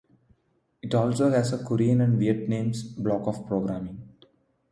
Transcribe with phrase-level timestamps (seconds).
[0.81, 4.09] It also has a Korean and Vietnamese block of programming.